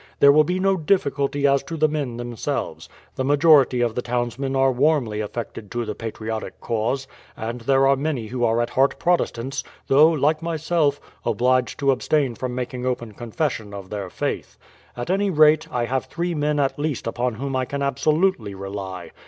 [0.19, 2.89] There will be no difficulty as to the men themselves.
[3.17, 7.05] The majority of the townsmen are warmly affected to the patriotic cause,
[7.37, 12.33] and there are many who are at heart Protestants; though, like myself, obliged to abstain
[12.33, 14.57] from making open confession of their faith.
[14.97, 19.11] At any rate, I have three men at least upon whom I can absolutely rely.